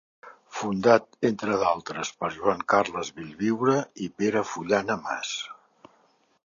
Fundat, 0.59 1.03
entre 1.29 1.57
d'altres, 1.63 2.13
per 2.23 2.31
Joan 2.39 2.65
Carles 2.73 3.13
Bellviure, 3.19 3.77
i 4.07 4.09
Pere 4.23 4.43
Fullana 4.55 4.99
Mas. 5.05 5.37